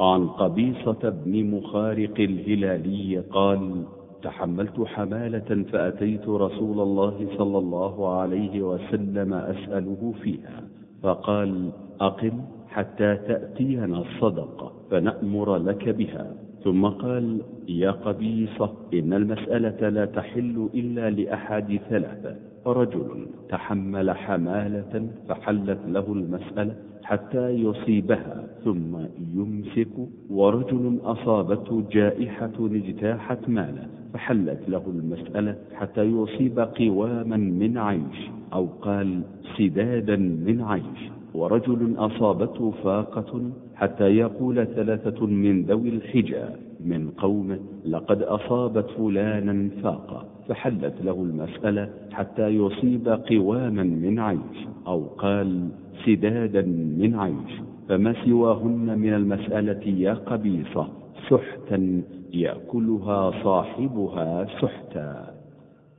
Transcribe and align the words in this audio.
عن 0.00 0.28
قبيصة 0.28 1.08
بن 1.24 1.50
مخارق 1.50 2.20
الهلالي 2.20 3.18
قال 3.18 3.84
تحملت 4.22 4.80
حمالة 4.80 5.64
فأتيت 5.72 6.28
رسول 6.28 6.80
الله 6.80 7.26
صلى 7.38 7.58
الله 7.58 8.08
عليه 8.18 8.62
وسلم 8.62 9.34
أسأله 9.34 10.14
فيها 10.22 10.62
فقال 11.02 11.70
أقم 12.00 12.40
حتى 12.68 13.16
تأتينا 13.16 13.98
الصدقة 13.98 14.72
فنأمر 14.90 15.56
لك 15.56 15.88
بها. 15.88 16.34
ثم 16.64 16.86
قال 16.86 17.40
يا 17.68 17.90
قبيصة 17.90 18.72
إن 18.94 19.12
المسألة 19.12 19.88
لا 19.88 20.04
تحل 20.04 20.68
إلا 20.74 21.10
لأحد 21.10 21.80
ثلاثة. 21.90 22.36
رجل 22.66 23.26
تحمل 23.48 24.10
حمالة 24.10 25.08
فحلت 25.28 25.78
له 25.86 26.12
المسألة 26.12 26.74
حتى 27.08 27.48
يصيبها 27.50 28.44
ثم 28.64 28.96
يمسك 29.34 29.88
ورجل 30.30 30.98
أصابته 31.04 31.82
جائحة 31.92 32.52
اجتاحت 32.60 33.48
ماله 33.48 33.86
فحلت 34.14 34.68
له 34.68 34.82
المسألة 34.86 35.56
حتى 35.74 36.02
يصيب 36.02 36.58
قواما 36.60 37.36
من 37.36 37.78
عيش 37.78 38.30
أو 38.52 38.66
قال 38.82 39.22
سدادا 39.58 40.16
من 40.16 40.60
عيش. 40.62 41.10
ورجل 41.34 41.94
أصابته 41.96 42.70
فاقة 42.84 43.50
حتى 43.74 44.04
يقول 44.04 44.66
ثلاثة 44.66 45.26
من 45.26 45.62
ذوي 45.62 45.88
الحجى 45.88 46.44
من 46.84 47.10
قومه 47.10 47.58
لقد 47.86 48.22
أصابت 48.22 48.90
فلانا 48.90 49.68
فاقة 49.82 50.24
فحلت 50.48 50.94
له 51.04 51.22
المسألة 51.22 51.90
حتى 52.12 52.48
يصيب 52.48 53.08
قواما 53.08 53.82
من 53.82 54.18
عيش 54.18 54.58
أو 54.86 55.00
قال 55.04 55.68
سدادا 56.06 56.62
من 57.00 57.14
عيش 57.18 57.60
فما 57.88 58.12
سواهن 58.24 58.98
من 58.98 59.14
المسألة 59.14 59.84
يا 59.86 60.14
قبيصة؟ 60.14 60.88
سحتا 61.30 62.02
يأكلها 62.32 63.30
صاحبها 63.44 64.44
سحتا. 64.60 65.34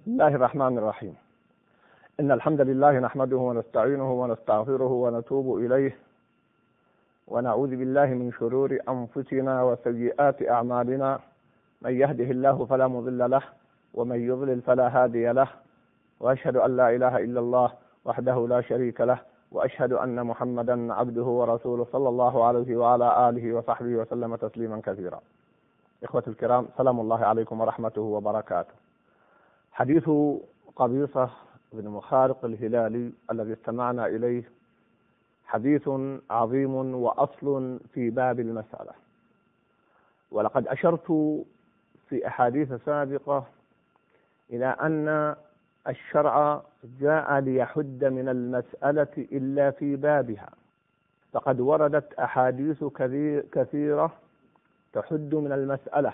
بسم 0.01 0.11
الله 0.11 0.35
الرحمن 0.35 0.77
الرحيم. 0.77 1.13
إن 2.19 2.31
الحمد 2.31 2.61
لله 2.61 2.99
نحمده 2.99 3.37
ونستعينه 3.37 4.11
ونستغفره 4.21 4.91
ونتوب 4.91 5.57
إليه. 5.57 5.95
ونعوذ 7.27 7.69
بالله 7.75 8.05
من 8.05 8.31
شرور 8.31 8.77
أنفسنا 8.89 9.63
وسيئات 9.63 10.49
أعمالنا. 10.49 11.19
من 11.81 11.93
يهده 11.93 12.31
الله 12.31 12.65
فلا 12.65 12.87
مضل 12.87 13.29
له 13.29 13.41
ومن 13.93 14.19
يضلل 14.29 14.61
فلا 14.61 14.87
هادي 14.87 15.31
له. 15.31 15.47
وأشهد 16.19 16.55
أن 16.57 16.77
لا 16.77 16.95
إله 16.95 17.17
إلا 17.17 17.39
الله 17.39 17.69
وحده 18.05 18.47
لا 18.47 18.61
شريك 18.61 19.01
له. 19.01 19.19
وأشهد 19.51 19.93
أن 19.93 20.25
محمدا 20.25 20.93
عبده 20.93 21.23
ورسوله 21.23 21.87
صلى 21.91 22.09
الله 22.09 22.45
عليه 22.45 22.77
وعلى 22.77 23.29
آله 23.29 23.53
وصحبه 23.53 23.95
وسلم 23.95 24.35
تسليما 24.35 24.81
كثيرا. 24.85 25.21
إخوة 26.03 26.23
الكرام 26.27 26.67
سلام 26.77 26.99
الله 26.99 27.25
عليكم 27.25 27.61
ورحمته 27.61 28.01
وبركاته. 28.01 28.73
حديث 29.71 30.09
قبيصة 30.75 31.29
بن 31.73 31.89
مخارق 31.89 32.45
الهلالي 32.45 33.11
الذي 33.31 33.53
استمعنا 33.53 34.05
إليه 34.05 34.43
حديث 35.45 35.89
عظيم 36.29 36.95
وأصل 36.95 37.79
في 37.93 38.09
باب 38.09 38.39
المسألة. 38.39 38.91
ولقد 40.31 40.67
أشرت 40.67 41.07
في 42.09 42.27
أحاديث 42.27 42.73
سابقة 42.85 43.43
إلى 44.49 44.65
أن 44.65 45.35
الشرع 45.89 46.61
جاء 47.01 47.39
ليحد 47.39 48.05
من 48.05 48.29
المسألة 48.29 49.07
إلا 49.17 49.71
في 49.71 49.95
بابها. 49.95 50.49
فقد 51.33 51.59
وردت 51.59 52.13
أحاديث 52.13 52.83
كثيرة 53.51 54.11
تحد 54.93 55.35
من 55.35 55.51
المسألة. 55.51 56.13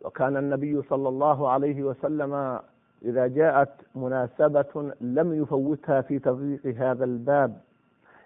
وكان 0.00 0.36
النبي 0.36 0.82
صلى 0.82 1.08
الله 1.08 1.48
عليه 1.50 1.82
وسلم 1.82 2.60
إذا 3.04 3.26
جاءت 3.26 3.72
مناسبة 3.94 4.92
لم 5.00 5.42
يفوتها 5.42 6.00
في 6.00 6.18
تضييق 6.18 6.66
هذا 6.66 7.04
الباب 7.04 7.60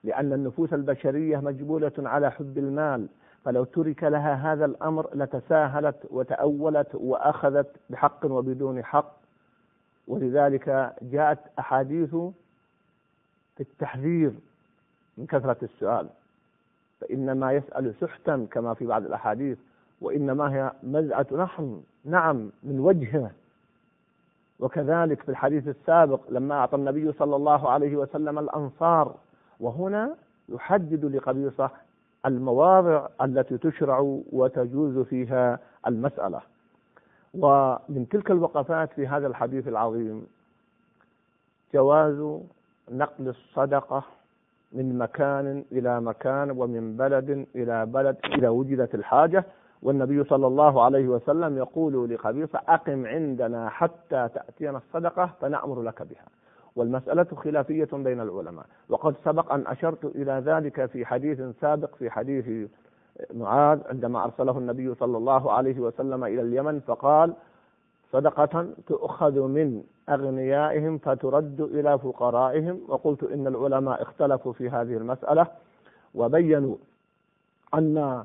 لأن 0.04 0.32
النفوس 0.32 0.72
البشرية 0.72 1.36
مجبولة 1.36 1.92
على 1.98 2.30
حب 2.30 2.58
المال. 2.58 3.08
فلو 3.44 3.64
ترك 3.64 4.04
لها 4.04 4.52
هذا 4.52 4.64
الأمر 4.64 5.10
لتساهلت 5.14 5.96
وتأولت 6.10 6.94
وأخذت 6.94 7.76
بحق 7.90 8.26
وبدون 8.26 8.84
حق. 8.84 9.19
ولذلك 10.10 10.94
جاءت 11.02 11.38
أحاديث 11.58 12.10
في 13.56 13.60
التحذير 13.60 14.32
من 15.18 15.26
كثرة 15.26 15.56
السؤال. 15.62 16.08
فإنما 17.00 17.52
يسأل 17.52 17.94
سحتا 18.00 18.46
كما 18.50 18.74
في 18.74 18.86
بعض 18.86 19.04
الأحاديث 19.04 19.58
وإنما 20.00 20.54
هي 20.54 20.72
مزعة 20.82 21.26
نحن. 21.32 21.82
نعم 22.04 22.50
من 22.62 22.80
وجهه. 22.80 23.30
وكذلك 24.60 25.22
في 25.22 25.28
الحديث 25.28 25.68
السابق 25.68 26.20
لما 26.30 26.54
أعطى 26.54 26.76
النبي 26.76 27.12
صلى 27.12 27.36
الله 27.36 27.70
عليه 27.70 27.96
وسلم 27.96 28.38
الأنصار 28.38 29.14
وهنا 29.60 30.16
يحدد 30.48 31.04
لقبيصة 31.04 31.70
المواضع 32.26 33.06
التي 33.22 33.58
تشرع 33.58 34.18
وتجوز 34.32 34.98
فيها 34.98 35.58
المسألة. 35.86 36.40
ومن 37.34 38.06
تلك 38.10 38.30
الوقفات 38.30 38.92
في 38.92 39.06
هذا 39.06 39.26
الحديث 39.26 39.68
العظيم 39.68 40.26
جواز 41.74 42.40
نقل 42.90 43.28
الصدقة 43.28 44.02
من 44.72 44.98
مكان 44.98 45.64
إلى 45.72 46.00
مكان 46.00 46.50
ومن 46.50 46.96
بلد 46.96 47.46
إلى 47.56 47.86
بلد 47.86 48.16
إذا 48.24 48.48
وجدت 48.48 48.94
الحاجة. 48.94 49.44
والنبي 49.82 50.24
صلى 50.24 50.46
الله 50.46 50.82
عليه 50.82 51.08
وسلم 51.08 51.58
يقول 51.58 52.10
لقبيصة 52.14 52.60
أقم 52.68 53.06
عندنا 53.06 53.68
حتى 53.68 54.28
تأتينا 54.34 54.78
الصدقة 54.78 55.30
فنأمر 55.40 55.82
لك 55.82 56.02
بها. 56.02 56.26
والمسألة 56.76 57.26
خلافية 57.36 57.88
بين 57.92 58.20
العلماء. 58.20 58.66
وقد 58.88 59.14
سبق 59.24 59.52
أن 59.52 59.64
أشرت 59.66 60.04
إلى 60.04 60.32
ذلك 60.32 60.86
في 60.86 61.06
حديث 61.06 61.42
سابق 61.60 61.94
في 61.94 62.10
حديث 62.10 62.70
معاذ 63.34 63.80
عندما 63.88 64.24
أرسله 64.24 64.58
النبي 64.58 64.94
صلى 64.94 65.16
الله 65.16 65.52
عليه 65.52 65.80
وسلم 65.80 66.24
إلى 66.24 66.40
اليمن 66.40 66.80
فقال 66.80 67.34
صدقة 68.12 68.66
تؤخذ 68.86 69.40
من 69.40 69.82
أغنيائهم 70.08 70.98
فترد 70.98 71.60
إلى 71.60 71.98
فقرائهم. 71.98 72.80
وقلت 72.88 73.22
إن 73.22 73.46
العلماء 73.46 74.02
اختلفوا 74.02 74.52
في 74.52 74.70
هذه 74.70 74.96
المسألة 74.96 75.46
وبينوا 76.14 76.76
أن 77.74 78.24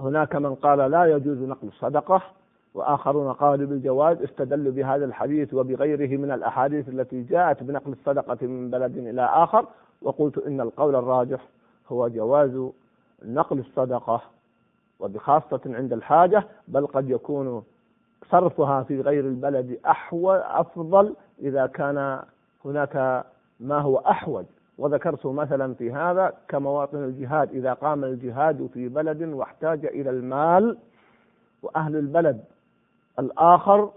هناك 0.00 0.36
من 0.36 0.54
قال 0.54 0.90
لا 0.90 1.04
يجوز 1.04 1.38
نقل 1.38 1.68
الصدقة 1.68 2.22
وآخرون 2.74 3.32
قالوا 3.32 3.66
بالجواز 3.66 4.22
استدلوا 4.22 4.72
بهذا 4.72 5.04
الحديث 5.04 5.54
وبغيره 5.54 6.16
من 6.16 6.30
الأحاديث 6.30 6.88
التي 6.88 7.22
جاءت 7.22 7.62
بنقل 7.62 7.92
الصدقة 7.92 8.46
من 8.46 8.70
بلد 8.70 8.96
إلى 8.96 9.24
آخر. 9.24 9.66
وقلت 10.02 10.38
إن 10.38 10.60
القول 10.60 10.96
الراجح 10.96 11.48
هو 11.88 12.08
جواز 12.08 12.70
نقل 13.24 13.58
الصدقة 13.58 14.22
وبخاصة 15.00 15.60
عند 15.66 15.92
الحاجة 15.92 16.44
بل 16.68 16.86
قد 16.86 17.10
يكون 17.10 17.62
صرفها 18.30 18.82
في 18.82 19.00
غير 19.00 19.24
البلد 19.24 19.78
أحوى 19.86 20.38
أفضل 20.38 21.14
إذا 21.40 21.66
كان 21.66 22.22
هناك 22.64 23.24
ما 23.60 23.78
هو 23.78 23.96
أحوج. 23.96 24.44
وذكرت 24.78 25.26
مثلا 25.26 25.74
في 25.74 25.92
هذا 25.92 26.32
كمواطن 26.48 27.04
الجهاد 27.04 27.50
إذا 27.50 27.72
قام 27.72 28.04
الجهاد 28.04 28.70
في 28.74 28.88
بلد 28.88 29.22
واحتاج 29.22 29.86
إلى 29.86 30.10
المال 30.10 30.78
وأهل 31.62 31.96
البلد 31.96 32.44
الآخر 33.18 33.90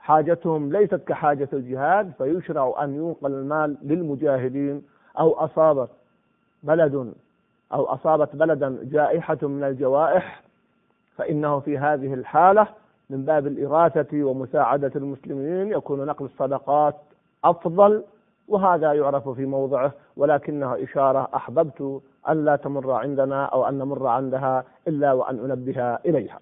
حاجتهم 0.00 0.72
ليست 0.72 0.94
كحاجة 0.94 1.48
الجهاد 1.52 2.12
فيشرع 2.18 2.84
أن 2.84 2.94
ينقل 2.94 3.32
المال 3.32 3.76
للمجاهدين 3.82 4.82
أو 5.18 5.32
أصابت 5.32 5.90
بلد 6.62 7.12
أو 7.72 7.84
أصابت 7.84 8.36
بلدا 8.36 8.78
جائحة 8.82 9.38
من 9.42 9.64
الجوائح 9.64 10.42
فإنه 11.16 11.60
في 11.60 11.78
هذه 11.78 12.14
الحالة 12.14 12.68
من 13.10 13.24
باب 13.24 13.46
الإغاثة 13.46 14.24
ومساعدة 14.24 14.92
المسلمين 14.96 15.72
يكون 15.72 16.06
نقل 16.06 16.24
الصدقات 16.24 16.96
أفضل 17.44 18.04
وهذا 18.48 18.92
يعرف 18.92 19.28
في 19.28 19.46
موضعه 19.46 19.92
ولكنها 20.16 20.84
إشارة 20.84 21.28
أحببت 21.34 22.02
أن 22.28 22.44
لا 22.44 22.56
تمر 22.56 22.90
عندنا 22.92 23.44
أو 23.44 23.68
أن 23.68 23.78
نمر 23.78 24.06
عندها 24.06 24.64
إلا 24.88 25.12
وأن 25.12 25.50
أنبه 25.50 25.94
إليها. 25.94 26.40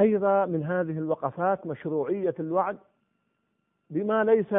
أيضا 0.00 0.46
من 0.46 0.64
هذه 0.64 0.98
الوقفات 0.98 1.66
مشروعية 1.66 2.34
الوعد 2.40 2.78
بما 3.90 4.24
ليس 4.24 4.54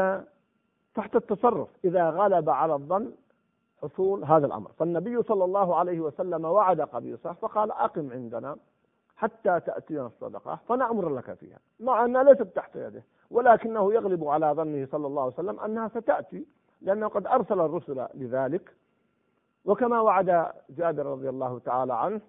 تحت 0.95 1.15
التصرف. 1.15 1.67
إذا 1.85 2.09
غلب 2.09 2.49
على 2.49 2.73
الظن 2.73 3.11
حصول 3.83 4.23
هذا 4.23 4.45
الأمر. 4.45 4.71
فالنبي 4.71 5.23
صلى 5.23 5.43
الله 5.43 5.75
عليه 5.75 5.99
وسلم 5.99 6.45
وعد 6.45 6.81
قبيصة 6.81 7.33
فقال 7.33 7.71
أقم 7.71 8.11
عندنا 8.11 8.57
حتى 9.15 9.59
تأتينا 9.59 10.05
الصدقة 10.05 10.59
فنأمر 10.67 11.09
لك 11.09 11.33
فيها 11.33 11.59
مع 11.79 12.05
أنها 12.05 12.23
ليست 12.23 12.41
تحت 12.41 12.75
يده 12.75 13.03
ولكنه 13.31 13.93
يغلب 13.93 14.23
على 14.23 14.51
ظنه 14.51 14.85
صلى 14.85 15.07
الله 15.07 15.21
عليه 15.21 15.33
وسلم 15.33 15.59
أنها 15.59 15.87
ستأتي 15.87 16.45
لأنه 16.81 17.07
قد 17.07 17.27
أرسل 17.27 17.59
الرسل 17.59 18.07
لذلك. 18.13 18.75
وكما 19.65 19.99
وعد 20.01 20.51
جابر 20.69 21.05
رضي 21.05 21.29
الله 21.29 21.59
تعالى 21.59 21.93
عنه 21.93 22.21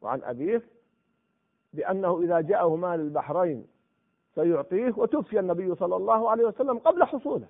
وعن 0.00 0.22
أبيه 0.22 0.62
بأنه 1.72 2.20
إذا 2.20 2.40
جاءه 2.40 2.76
مال 2.76 3.00
البحرين 3.00 3.66
سيعطيه 4.34 4.94
وتوفي 4.96 5.40
النبي 5.40 5.74
صلى 5.74 5.96
الله 5.96 6.30
عليه 6.30 6.44
وسلم 6.44 6.78
قبل 6.78 7.04
حصوله. 7.04 7.46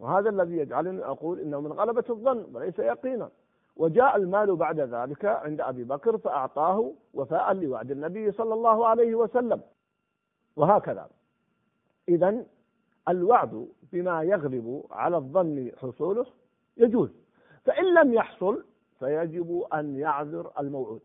وهذا 0.00 0.30
الذي 0.30 0.56
يجعلني 0.56 1.04
أقول 1.04 1.40
إنه 1.40 1.60
من 1.60 1.72
غلبة 1.72 2.04
الظن 2.10 2.46
وليس 2.54 2.78
يقينا. 2.78 3.30
وجاء 3.76 4.16
المال 4.16 4.56
بعد 4.56 4.80
ذلك 4.80 5.24
عند 5.24 5.60
أبي 5.60 5.84
بكر 5.84 6.18
فأعطاه 6.18 6.92
وفاء 7.14 7.52
لوعد 7.52 7.90
النبي 7.90 8.32
صلى 8.32 8.54
الله 8.54 8.86
عليه 8.86 9.14
وسلم. 9.14 9.60
وهكذا. 10.56 11.08
إذا 12.08 12.44
الوعد 13.08 13.68
بما 13.92 14.22
يغلب 14.22 14.84
على 14.90 15.16
الظن 15.16 15.72
حصوله 15.76 16.26
يجوز. 16.76 17.10
فإن 17.64 17.94
لم 17.94 18.14
يحصل 18.14 18.64
فيجب 18.98 19.66
أن 19.74 19.96
يعذر 19.96 20.52
الموعود. 20.58 21.00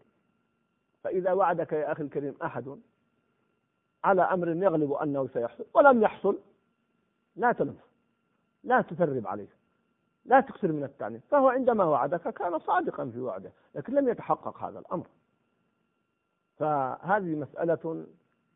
فإذا 1.04 1.34
وعدك 1.34 1.74
يا 1.74 1.92
أخي 1.92 2.04
الكريم 2.04 2.36
أحد 2.44 2.80
على 4.04 4.22
أمر 4.22 4.48
يغلب 4.48 4.92
أنه 4.92 5.28
سيحصل 5.28 5.66
ولم 5.74 6.04
يحصل 6.04 6.40
لا 7.36 7.52
تلمه 7.52 7.86
لا 8.66 8.82
تثرب 8.82 9.28
عليه. 9.28 9.48
لا 10.26 10.40
تكثر 10.42 10.72
من 10.72 10.84
التعنيف. 10.84 11.22
فهو 11.32 11.48
عندما 11.50 11.84
وعدك 11.84 12.34
كان 12.34 12.60
صادقا 12.60 13.06
في 13.06 13.20
وعده 13.20 13.52
لكن 13.76 13.94
لم 13.94 14.10
يتحقق 14.10 14.64
هذا 14.64 14.80
الأمر. 14.80 15.08
فهذه 16.58 17.36
مسألة 17.36 18.06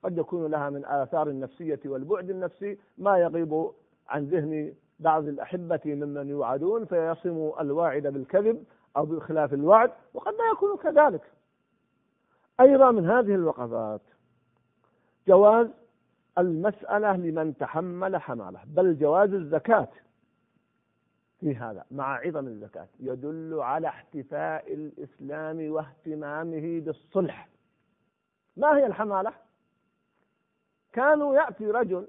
قد 0.04 0.18
يكون 0.18 0.52
لها 0.52 0.70
من 0.70 0.86
آثار 0.86 1.30
النفسية 1.30 1.80
والبعد 1.86 2.30
النفسي 2.30 2.78
ما 2.98 3.18
يغيب 3.18 3.72
عن 4.08 4.26
ذهن 4.26 4.74
بعض 5.00 5.28
الأحبة 5.28 5.82
ممن 5.86 6.30
يوعدون 6.30 6.86
فيصم 6.86 7.52
الواعد 7.60 8.08
بالكذب 8.08 8.64
أو 8.98 9.06
بخلاف 9.06 9.54
الوعد 9.54 9.92
وقد 10.14 10.34
لا 10.34 10.52
يكون 10.52 10.78
كذلك. 10.78 11.32
أيضا 12.60 12.92
من 12.92 13.10
هذه 13.10 13.36
الوقفات 13.36 14.02
جواز 15.28 15.68
المسألة 16.40 17.16
لمن 17.16 17.58
تحمل 17.58 18.18
حمالة 18.18 18.60
بل 18.66 18.98
جواز 18.98 19.34
الزكاة 19.34 19.88
في 21.40 21.56
هذا 21.56 21.86
مع 21.92 22.18
عظم 22.18 22.48
الزكاة 22.48 22.88
يدل 23.00 23.60
على 23.60 23.88
احتفاء 23.88 24.74
الإسلام 24.74 25.72
واهتمامه 25.72 26.80
بالصلح. 26.80 27.50
ما 28.58 28.78
هي 28.78 28.86
الحمالة؟ 28.86 29.34
كانوا 30.94 31.36
يأتي 31.36 31.72
رجل 31.72 32.08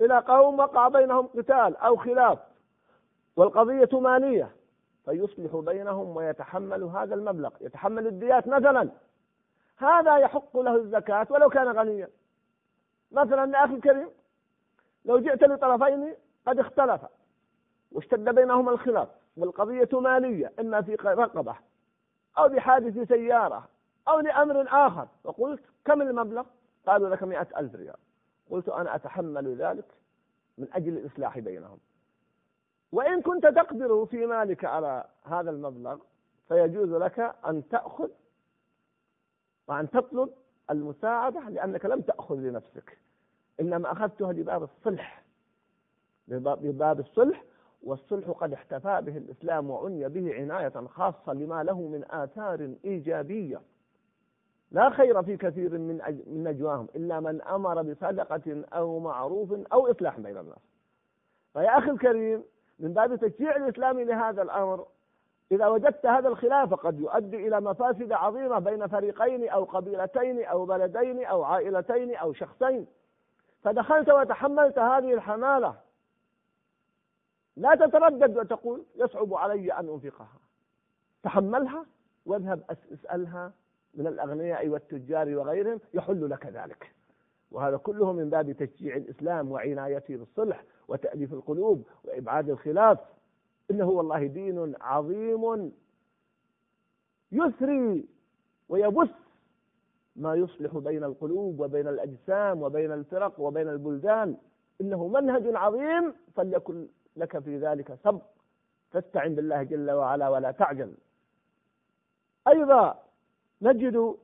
إلى 0.00 0.18
قوم 0.18 0.58
وقع 0.58 0.88
بينهم 0.88 1.26
قتال 1.26 1.76
أو 1.76 1.96
خلاف 1.96 2.38
والقضية 3.36 4.00
مالية 4.00 4.50
فيصلح 5.04 5.56
بينهم 5.56 6.16
ويتحمل 6.16 6.82
هذا 6.82 7.14
المبلغ 7.14 7.50
يتحمل 7.60 8.06
الديات 8.06 8.48
مثلا. 8.48 8.90
هذا 9.76 10.16
يحق 10.16 10.56
له 10.56 10.76
الزكاة 10.76 11.26
ولو 11.30 11.48
كان 11.48 11.68
غنيا. 11.68 12.08
مثلا 13.16 13.58
يا 13.58 13.64
أخي 13.64 13.74
الكريم 13.74 14.08
لو 15.04 15.18
جئت 15.18 15.44
لطرفين 15.44 16.14
قد 16.46 16.58
اختلفا 16.58 17.08
واشتد 17.92 18.34
بينهما 18.34 18.70
الخلاف. 18.70 19.08
والقضية 19.36 19.88
مالية 19.92 20.52
إما 20.60 20.82
في 20.82 20.94
رقبة 20.94 21.56
أو 22.38 22.48
بحادث 22.48 23.08
سيارة 23.08 23.68
أو 24.08 24.20
لأمر 24.20 24.66
آخر. 24.68 25.08
وقلت 25.24 25.62
كم 25.84 26.02
المبلغ؟ 26.02 26.44
قالوا 26.86 27.08
لك 27.08 27.22
مئة 27.22 27.58
ألف 27.58 27.74
ريال. 27.74 27.96
قلت 28.50 28.68
أنا 28.68 28.94
أتحمل 28.94 29.56
ذلك 29.56 29.84
من 30.58 30.68
أجل 30.72 30.96
الإصلاح 30.96 31.38
بينهم. 31.38 31.78
وإن 32.92 33.22
كنت 33.22 33.46
تقدر 33.46 34.06
في 34.06 34.26
مالك 34.26 34.64
على 34.64 35.04
هذا 35.24 35.50
المبلغ 35.50 35.98
فيجوز 36.48 36.90
لك 36.90 37.34
أن 37.46 37.68
تأخذ 37.68 38.08
وأن 39.68 39.90
تطلب 39.90 40.30
المساعدة 40.70 41.48
لأنك 41.48 41.84
لم 41.84 42.00
تأخذ 42.00 42.34
لنفسك. 42.34 42.98
إنما 43.60 43.92
أخذتها 43.92 44.32
لباب 44.32 44.62
الصلح 44.62 45.22
لباب 46.28 47.00
الصلح 47.00 47.44
والصلح 47.82 48.30
قد 48.30 48.52
احتفى 48.52 49.00
به 49.02 49.16
الإسلام 49.16 49.70
وعني 49.70 50.08
به 50.08 50.34
عناية 50.34 50.86
خاصة 50.86 51.32
لما 51.32 51.62
له 51.62 51.80
من 51.80 52.04
آثار 52.10 52.74
إيجابية. 52.84 53.60
لا 54.70 54.90
خير 54.90 55.22
في 55.22 55.36
كثير 55.36 55.78
من 55.78 56.00
من 56.26 56.44
نجواهم 56.44 56.88
إلا 56.96 57.20
من 57.20 57.42
أمر 57.42 57.82
بصدقة 57.82 58.64
أو 58.72 58.98
معروف 58.98 59.52
أو 59.72 59.90
إصلاح 59.90 60.20
بين 60.20 60.38
الناس. 60.38 60.58
فيا 61.52 61.78
أخي 61.78 61.90
الكريم 61.90 62.44
من 62.78 62.92
باب 62.92 63.16
تشجيع 63.16 63.56
الإسلام 63.56 64.00
لهذا 64.00 64.42
الأمر 64.42 64.86
إذا 65.52 65.66
وجدت 65.66 66.06
هذا 66.06 66.28
الخلاف 66.28 66.74
قد 66.74 67.00
يؤدي 67.00 67.48
إلى 67.48 67.60
مفاسد 67.60 68.12
عظيمة 68.12 68.58
بين 68.58 68.86
فريقين 68.86 69.48
أو 69.48 69.64
قبيلتين 69.64 70.44
أو 70.44 70.66
بلدين 70.66 71.24
أو 71.24 71.42
عائلتين 71.44 72.16
أو 72.16 72.32
شخصين. 72.32 72.86
فدخلت 73.66 74.10
وتحملت 74.10 74.78
هذه 74.78 75.14
الحمالة. 75.14 75.76
لا 77.56 77.74
تتردد 77.74 78.36
وتقول 78.36 78.84
يصعب 78.96 79.34
علي 79.34 79.72
أن 79.72 79.88
أنفقها. 79.88 80.38
تحملها 81.22 81.86
واذهب 82.26 82.76
اسألها 82.92 83.52
من 83.94 84.06
الأغنياء 84.06 84.68
والتجار 84.68 85.36
وغيرهم 85.36 85.80
يحل 85.94 86.30
لك 86.30 86.46
ذلك. 86.46 86.92
وهذا 87.50 87.76
كله 87.76 88.12
من 88.12 88.30
باب 88.30 88.52
تشجيع 88.52 88.96
الإسلام 88.96 89.52
وعنايته 89.52 90.16
بالصلح 90.16 90.64
وتأليف 90.88 91.32
القلوب 91.32 91.86
وإبعاد 92.04 92.50
الخلاف. 92.50 92.98
إنه 93.70 93.88
والله 93.88 94.26
دين 94.26 94.74
عظيم. 94.80 95.72
يثري 97.32 98.08
ويبث 98.68 99.25
ما 100.16 100.34
يصلح 100.34 100.78
بين 100.78 101.04
القلوب 101.04 101.60
وبين 101.60 101.88
الأجسام 101.88 102.62
وبين 102.62 102.92
الفرق 102.92 103.40
وبين 103.40 103.68
البلدان. 103.68 104.36
إنه 104.80 105.08
منهج 105.08 105.54
عظيم 105.54 106.14
فليكن 106.34 106.88
لك 107.16 107.38
في 107.38 107.58
ذلك 107.58 107.98
سبق 108.04 108.22
فاستعن 108.90 109.34
بالله 109.34 109.62
جل 109.62 109.90
وعلا 109.90 110.28
ولا 110.28 110.50
تعجل. 110.50 110.94
أيضا 112.48 113.02
نجد 113.62 114.16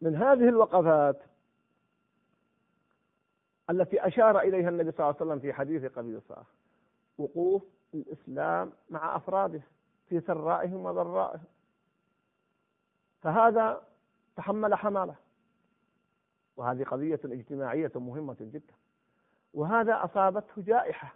من 0.00 0.16
هذه 0.16 0.48
الوقفات 0.48 1.16
التي 3.70 4.06
أشار 4.06 4.40
إليها 4.40 4.68
النبي 4.68 4.90
صلى 4.90 5.00
الله 5.00 5.16
عليه 5.20 5.30
وسلم 5.30 5.38
في 5.38 5.52
حديث 5.52 5.84
قبيصة. 5.84 6.44
وقوف 7.18 7.62
الإسلام 7.94 8.72
مع 8.90 9.16
أفراده 9.16 9.60
في 10.08 10.20
سرائهم 10.20 10.84
وضرائهم 10.84 11.44
فهذا 13.22 13.82
تحمل 14.36 14.74
حماله. 14.74 15.14
وهذه 16.56 16.84
قضية 16.84 17.20
اجتماعية 17.24 17.92
مهمة 17.94 18.36
جدا. 18.40 18.74
وهذا 19.54 20.04
أصابته 20.04 20.62
جائحة. 20.62 21.14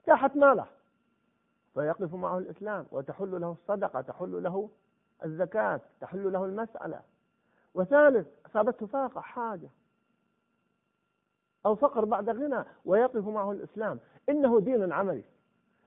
اجتاحت 0.00 0.36
ماله. 0.36 0.66
فيقف 1.74 2.14
معه 2.14 2.38
الإسلام 2.38 2.86
وتحل 2.90 3.40
له 3.40 3.52
الصدقة 3.52 4.00
تحل 4.00 4.42
له 4.42 4.70
الزكاة 5.24 5.80
تحل 6.00 6.32
له 6.32 6.44
المسألة. 6.44 7.02
وثالث 7.74 8.26
أصابته 8.46 8.86
فاقة 8.86 9.20
حاجة. 9.20 9.68
أو 11.66 11.74
فقر 11.74 12.04
بعد 12.04 12.30
غنى 12.30 12.64
ويقف 12.84 13.26
معه 13.26 13.52
الإسلام. 13.52 14.00
إنه 14.28 14.60
دين 14.60 14.92
عملي. 14.92 15.24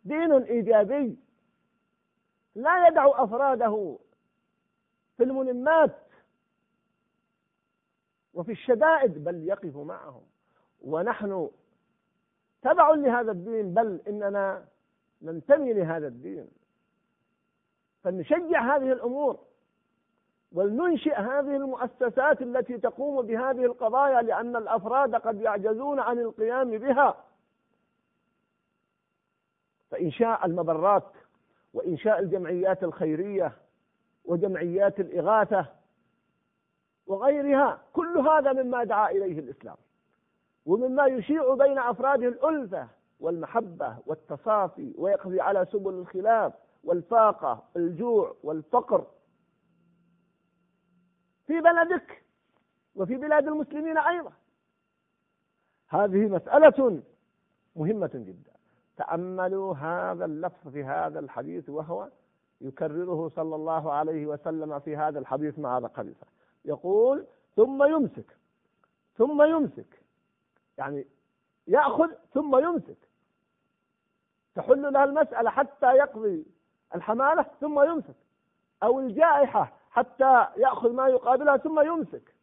دين 0.06 0.32
إيجابي. 0.32 1.18
لا 2.56 2.88
يدع 2.88 3.24
أفراده 3.24 3.98
في 5.18 5.24
الملمات 5.24 5.96
وفي 8.34 8.52
الشدائد 8.52 9.24
بل 9.24 9.48
يقف 9.48 9.78
معهم. 9.78 10.22
ونحن 10.82 11.50
تبع 12.62 12.90
لهذا 12.90 13.32
الدين 13.32 13.74
بل 13.74 14.02
إننا 14.08 14.66
ننتمي 15.22 15.74
لهذا 15.74 16.08
الدين. 16.08 16.48
فنشجع 18.04 18.76
هذه 18.76 18.92
الأمور 18.92 19.40
ولننشئ 20.52 21.14
هذه 21.14 21.56
المؤسسات 21.56 22.42
التي 22.42 22.78
تقوم 22.78 23.26
بهذه 23.26 23.66
القضايا 23.66 24.22
لأن 24.22 24.56
الأفراد 24.56 25.16
قد 25.16 25.42
يعجزون 25.42 26.00
عن 26.00 26.20
القيام 26.20 26.70
بها. 26.78 27.26
فإنشاء 29.92 30.46
المبرات 30.46 31.04
وإنشاء 31.74 32.20
الجمعيات 32.20 32.84
الخيرية 32.84 33.52
وجمعيات 34.26 35.00
الإغاثة 35.00 35.66
وغيرها 37.08 37.82
كل 37.94 38.18
هذا 38.18 38.54
مما 38.54 38.84
دعا 38.84 39.12
إليه 39.12 39.40
الإسلام. 39.40 39.76
ومما 40.66 41.06
يشيع 41.06 41.54
بين 41.56 41.80
أفراده 41.80 42.28
الألفة 42.28 42.88
والمحبة 43.20 43.98
والتصافي 44.06 44.94
ويقضي 44.98 45.42
على 45.42 45.66
سبل 45.72 45.94
الخلاف 45.94 46.54
والفاقة 46.84 47.64
الجوع 47.76 48.36
والفقر. 48.44 49.08
في 51.48 51.62
بلدك 51.62 52.24
وفي 52.96 53.16
بلاد 53.16 53.48
المسلمين 53.48 53.98
أيضا. 53.98 54.32
هذه 55.88 56.28
مسألة 56.28 57.02
مهمة 57.76 58.12
جدا. 58.14 58.52
تأملوا 58.98 59.76
هذا 59.76 60.26
اللفظ 60.26 60.68
في 60.68 60.84
هذا 60.84 61.20
الحديث 61.20 61.70
وهو 61.70 62.10
يكرره 62.62 63.30
صلى 63.30 63.56
الله 63.56 63.92
عليه 63.92 64.26
وسلم 64.26 64.80
في 64.80 64.98
هذا 64.98 65.20
الحديث 65.20 65.60
مع 65.60 65.78
هذا 65.78 65.86
الخليفة. 65.88 66.28
يقول 66.66 67.26
ثم 67.56 67.84
يمسك. 67.84 68.38
ثم 69.18 69.42
يمسك. 69.42 70.02
يعني 70.78 71.06
يأخذ 71.68 72.12
ثم 72.34 72.56
يمسك. 72.56 72.98
تحل 74.56 74.94
لها 74.94 75.04
المسألة 75.04 75.50
حتى 75.50 75.86
يقضي 75.86 76.46
الحمالة 76.96 77.46
ثم 77.62 77.84
يمسك. 77.84 78.16
أو 78.84 79.00
الجائحة 79.00 79.74
حتى 79.92 80.48
يأخذ 80.58 80.94
ما 80.94 81.08
يقابلها 81.08 81.58
ثم 81.58 81.80
يمسك. 81.80 82.36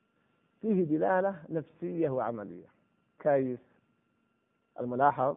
فيه 0.60 0.84
دلالة 0.84 1.42
نفسية 1.48 2.10
وعملية. 2.10 2.66
كيف 3.18 3.60
الملاحظ 4.80 5.36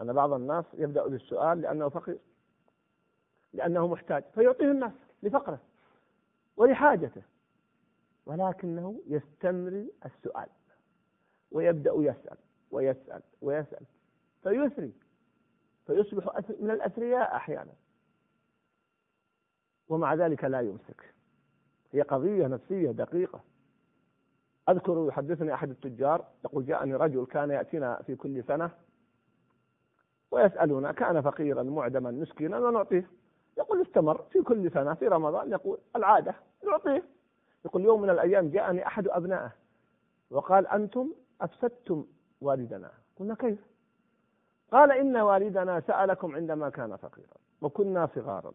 أن 0.00 0.12
بعض 0.12 0.32
الناس 0.32 0.64
يبدأ 0.74 1.06
بالسؤال 1.06 1.60
لأنه 1.60 1.88
فقير. 1.88 2.18
لأنه 3.52 3.86
محتاج. 3.86 4.24
فيعطيه 4.34 4.70
الناس 4.70 4.92
لفقره 5.22 5.58
ولحاجته. 6.56 7.22
ولكنه 8.26 9.00
يستمر 9.06 9.86
السؤال 10.06 10.48
ويبدأ 11.50 11.92
يسأل 11.96 12.36
ويسأل 12.70 13.22
ويسأل 13.40 13.84
فيثري 14.42 14.92
فيصبح 15.86 16.40
من 16.60 16.70
الأثرياء 16.70 17.36
أحيانا. 17.36 17.72
ومع 19.88 20.14
ذلك 20.14 20.44
لا 20.44 20.60
يمسك. 20.60 21.14
هي 21.92 22.02
قضية 22.02 22.46
نفسية 22.46 22.90
دقيقة. 22.90 23.40
أذكر 24.68 25.06
يحدثني 25.08 25.54
أحد 25.54 25.70
التجار 25.70 26.24
يقول 26.44 26.66
جاءني 26.66 26.94
رجل 26.94 27.26
كان 27.26 27.50
يأتينا 27.50 28.02
في 28.02 28.16
كل 28.16 28.44
سنة 28.44 28.70
ويسألنا 30.30 30.92
كان 30.92 31.20
فقيرا 31.20 31.62
معدما 31.62 32.10
مسكينا 32.10 32.58
ونعطيه. 32.58 33.10
يقول 33.58 33.82
استمر 33.82 34.22
في 34.22 34.42
كل 34.42 34.70
سنة 34.70 34.94
في 34.94 35.08
رمضان 35.08 35.50
يقول 35.50 35.78
العادة 35.96 36.34
نعطيه. 36.66 37.02
يقول 37.64 37.84
يوم 37.84 38.02
من 38.02 38.10
الأيام 38.10 38.50
جاءني 38.50 38.86
أحد 38.86 39.08
أبنائه 39.08 39.52
وقال 40.30 40.66
أنتم 40.66 41.12
أفسدتم 41.40 42.06
والدنا. 42.40 42.90
قلنا 43.18 43.34
كيف؟ 43.34 43.58
قال 44.72 44.92
إن 44.92 45.16
والدنا 45.16 45.80
سألكم 45.80 46.34
عندما 46.34 46.68
كان 46.68 46.96
فقيرا 46.96 47.36
وكنا 47.60 48.08
صغارا 48.14 48.52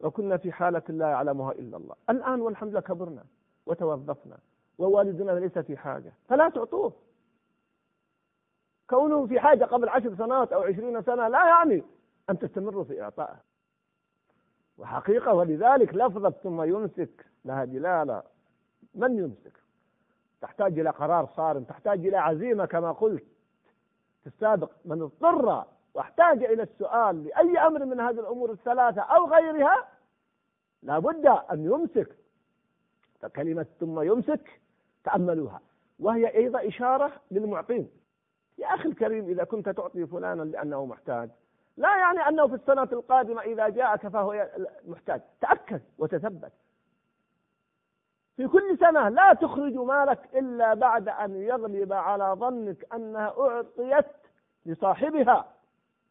وكنا 0.00 0.36
في 0.36 0.52
حالة 0.52 0.82
لا 0.88 1.08
يعلمها 1.08 1.52
إلا 1.52 1.76
الله. 1.76 1.94
الآن 2.10 2.40
والحمد 2.40 2.70
لله 2.70 2.80
كبرنا 2.80 3.24
وتوظفنا 3.66 4.38
ووالدنا 4.78 5.32
ليس 5.32 5.58
في 5.58 5.76
حاجة. 5.76 6.12
فلا 6.28 6.48
تعطوه. 6.48 6.92
كونهم 8.90 9.26
في 9.26 9.40
حاجة 9.40 9.64
قبل 9.64 9.88
عشر 9.88 10.16
سنوات 10.16 10.52
أو 10.52 10.62
عشرين 10.62 11.02
سنة 11.02 11.28
لا 11.28 11.48
يعني 11.48 11.82
أن 12.30 12.38
تستمروا 12.38 12.84
في 12.84 13.02
إعطائه. 13.02 13.36
وحقيقة 14.78 15.34
ولذلك 15.34 15.94
لفظة 15.94 16.30
ثم 16.30 16.62
يمسك 16.62 17.26
لها 17.44 17.64
دلالة. 17.64 18.22
من 18.94 19.18
يمسك؟ 19.18 19.52
تحتاج 20.40 20.78
إلى 20.78 20.90
قرار 20.90 21.26
صارم 21.26 21.64
تحتاج 21.64 22.06
إلى 22.06 22.16
عزيمة 22.16 22.66
كما 22.66 22.92
قلت 22.92 23.24
في 24.20 24.26
السابق 24.26 24.70
من 24.84 25.02
اضطر 25.02 25.64
واحتاج 25.94 26.44
إلى 26.44 26.62
السؤال 26.62 27.24
لأي 27.24 27.58
أمر 27.58 27.84
من 27.84 28.00
هذه 28.00 28.20
الأمور 28.20 28.50
الثلاثة 28.52 29.02
أو 29.02 29.26
غيرها 29.26 29.88
لابد 30.82 31.26
أن 31.26 31.64
يمسك. 31.64 32.16
فكلمة 33.20 33.66
ثم 33.80 34.00
يمسك 34.00 34.60
تأملوها. 35.04 35.60
وهي 36.00 36.34
أيضا 36.34 36.68
إشارة 36.68 37.12
للمعطين. 37.30 37.90
يا 38.58 38.74
أخي 38.74 38.88
الكريم 38.88 39.28
إذا 39.28 39.44
كنت 39.44 39.68
تعطي 39.68 40.06
فلانا 40.06 40.42
لأنه 40.42 40.86
محتاج 40.86 41.30
لا 41.76 41.96
يعني 41.96 42.28
أنه 42.28 42.46
في 42.46 42.54
السنة 42.54 42.88
القادمة 42.92 43.42
إذا 43.42 43.68
جاءك 43.68 44.08
فهو 44.08 44.48
محتاج. 44.86 45.20
تأكد 45.40 45.80
وتثبت. 45.98 46.52
في 48.38 48.48
كل 48.48 48.78
سنة 48.78 49.08
لا 49.08 49.34
تخرج 49.34 49.74
مالك 49.74 50.28
إلا 50.34 50.74
بعد 50.74 51.08
أن 51.08 51.42
يغلب 51.42 51.92
على 51.92 52.36
ظنك 52.38 52.94
أنها 52.94 53.34
أعطيت 53.38 54.06
لصاحبها. 54.66 55.48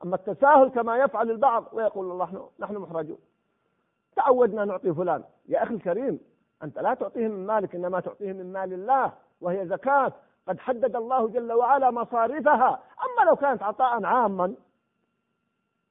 أما 0.03 0.15
التساهل 0.15 0.69
كما 0.69 0.97
يفعل 0.97 1.31
البعض 1.31 1.65
ويقول 1.73 2.11
الله 2.11 2.49
نحن 2.59 2.77
محرجون. 2.77 3.17
تعودنا 4.15 4.65
نعطي 4.65 4.93
فلان. 4.93 5.23
يا 5.47 5.63
أخي 5.63 5.73
الكريم 5.73 6.19
أنت 6.63 6.79
لا 6.79 6.93
تعطيه 6.93 7.27
من 7.27 7.45
مالك 7.45 7.75
إنما 7.75 7.99
تعطيه 7.99 8.33
من 8.33 8.53
مال 8.53 8.73
الله 8.73 9.13
وهي 9.41 9.67
زكاة. 9.67 10.13
قد 10.47 10.59
حدد 10.59 10.95
الله 10.95 11.27
جل 11.27 11.53
وعلا 11.53 11.91
مصارفها 11.91 12.83
أما 13.03 13.29
لو 13.29 13.35
كانت 13.35 13.63
عطاء 13.63 14.05
عاما 14.05 14.53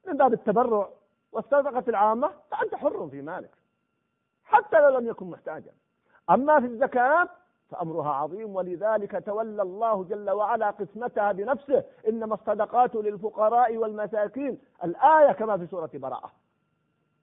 من 0.07 0.17
باب 0.17 0.33
التبرع 0.33 0.89
والصدقة 1.33 1.85
العامة 1.89 2.31
فأنت 2.51 2.75
حر 2.75 3.09
في 3.09 3.23
مالك 3.23 3.51
حتى 4.45 4.81
لو 4.81 4.99
لم 4.99 5.07
يكن 5.07 5.31
محتاجا. 5.31 5.73
أما 6.31 6.61
في 6.61 6.67
الزكاة 6.67 7.29
فأمرها 7.71 8.11
عظيم 8.11 8.57
ولذلك 8.57 9.23
تولى 9.27 9.63
الله 9.63 10.05
جل 10.05 10.31
وعلا 10.31 10.71
قسمتها 10.71 11.33
بنفسه. 11.33 11.85
إنما 12.09 12.35
الصدقات 12.35 12.95
للفقراء 12.95 13.77
والمساكين. 13.77 14.59
الآية 14.85 15.33
كما 15.33 15.59
في 15.59 15.67
سورة 15.67 15.91
براءة. 15.95 16.33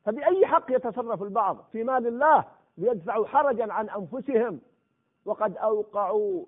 فبأي 0.06 0.46
حق 0.46 0.72
يتصرف 0.72 1.24
البعض 1.24 1.58
في 1.72 1.84
مال 1.84 2.08
الله 2.08 2.46
ليدفعوا 2.78 3.28
حرجا 3.28 3.74
عن 3.74 3.90
أنفسهم؟ 3.90 4.62
وقد 5.26 5.58
أوقعوا 5.58 6.46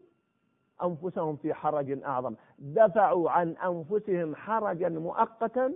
أنفسهم 0.84 1.36
في 1.36 1.54
حرج 1.54 2.04
أعظم. 2.04 2.36
دفعوا 2.60 3.32
عن 3.32 3.50
أنفسهم 3.52 4.36
حرجا 4.36 4.90
مؤقتا؟ 4.90 5.74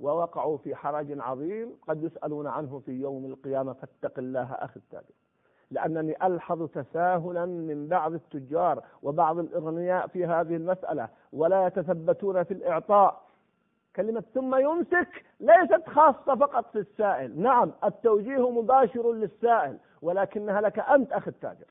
ووقعوا 0.00 0.58
في 0.58 0.74
حرج 0.74 1.20
عظيم 1.20 1.76
قد 1.88 2.02
يسألون 2.02 2.46
عنه 2.46 2.78
في 2.78 2.92
يوم 2.92 3.24
القيامة 3.24 3.72
فاتق 3.72 4.18
الله 4.18 4.52
أخي 4.52 4.76
التابع 4.76 5.14
لأنني 5.70 6.26
ألحظ 6.26 6.68
تساهلا 6.68 7.46
من 7.46 7.88
بعض 7.88 8.12
التجار 8.12 8.82
وبعض 9.02 9.38
الإغنياء 9.38 10.06
في 10.06 10.26
هذه 10.26 10.56
المسألة 10.56 11.08
ولا 11.32 11.66
يتثبتون 11.66 12.42
في 12.42 12.54
الإعطاء. 12.54 13.22
كلمة 13.96 14.24
ثم 14.34 14.54
يمسك 14.54 15.24
ليست 15.40 15.88
خاصة 15.88 16.34
فقط 16.34 16.70
في 16.72 16.78
السائل. 16.78 17.40
نعم 17.40 17.72
التوجيه 17.84 18.50
مباشر 18.50 19.12
للسائل 19.12 19.78
ولكنها 20.02 20.60
لك 20.60 20.78
أنت 20.78 21.12
أخي 21.12 21.30
التاجر. 21.30 21.66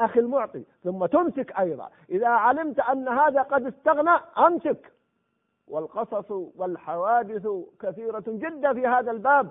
أخي 0.00 0.20
المعطي 0.20 0.64
ثم 0.84 1.06
تمسك 1.06 1.52
أيضا. 1.58 1.88
إذا 2.10 2.28
علمت 2.28 2.80
أن 2.80 3.08
هذا 3.08 3.42
قد 3.42 3.66
استغنى 3.66 4.20
أمسك. 4.38 4.92
والقصص 5.70 6.30
والحوادث 6.30 7.48
كثيرة 7.80 8.24
جدا 8.26 8.74
في 8.74 8.86
هذا 8.86 9.10
الباب 9.10 9.50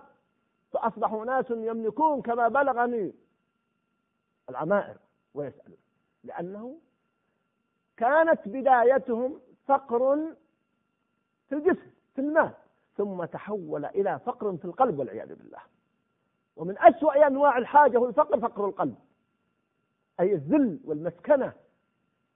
فأصبح 0.72 1.12
ناس 1.12 1.46
يملكون 1.50 2.22
كما 2.22 2.48
بلغني 2.48 3.14
العمائر 4.50 4.98
ويسألون 5.34 5.78
لأنه 6.24 6.80
كانت 7.98 8.48
بدايتهم 8.48 9.40
فقر 9.66 10.34
في 11.50 11.56
الجسم 11.56 11.92
في 12.16 12.22
المال 12.22 12.54
ثم 12.98 13.26
تحول 13.26 13.86
إلى 13.86 14.20
فقر 14.20 14.58
في 14.58 14.66
القلب 14.66 15.00
والعياذ 15.00 15.36
بالله. 15.36 15.60
ومن 16.56 16.78
أسوأ 16.78 17.28
أنواع 17.28 17.58
الحاجة 17.58 17.98
هو 17.98 18.08
الفقر 18.08 18.40
فقر 18.40 18.66
القلب 18.66 18.96
أي 20.20 20.34
الذل 20.34 20.80
والمسكنة 20.86 21.54